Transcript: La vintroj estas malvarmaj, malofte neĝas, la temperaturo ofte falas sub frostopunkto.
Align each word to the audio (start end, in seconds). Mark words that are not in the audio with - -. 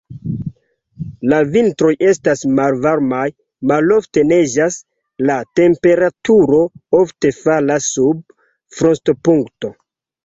La 1.33 1.41
vintroj 1.55 1.91
estas 2.11 2.41
malvarmaj, 2.59 3.25
malofte 3.73 4.23
neĝas, 4.31 4.77
la 5.31 5.35
temperaturo 5.61 6.63
ofte 7.03 7.35
falas 7.43 7.91
sub 7.99 8.25
frostopunkto. 8.81 9.73